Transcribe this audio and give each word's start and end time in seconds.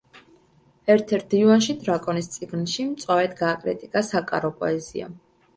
ერთ-ერთ 0.93 1.27
დივანში 1.33 1.75
„დრაკონის 1.83 2.31
წიგნში“ 2.37 2.87
მწვავედ 2.95 3.39
გააკრიტიკა 3.43 4.07
საკარო 4.11 4.53
პოეზია. 4.65 5.13